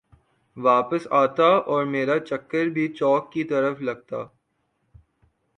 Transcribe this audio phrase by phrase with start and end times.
[0.57, 4.19] واپس آتا اورمیرا چکر بھی چوک کی طرف لگتا